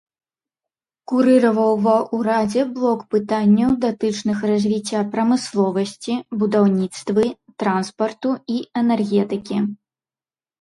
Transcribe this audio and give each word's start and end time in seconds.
Курыраваў 1.09 1.73
ва 1.87 1.97
ўрадзе 2.19 2.63
блок 2.77 3.03
пытанняў, 3.15 3.75
датычных 3.83 4.37
развіцця 4.53 5.03
прамысловасці, 5.17 6.17
будаўніцтвы, 6.41 7.25
транспарту 7.67 8.31
і 8.57 8.59
энергетыкі. 8.83 9.57